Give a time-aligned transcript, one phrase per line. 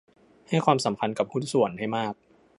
[0.49, 2.13] ให้ความสำคัญกับหุ้นส่วนให้มาก